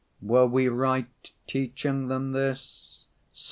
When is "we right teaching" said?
0.47-2.07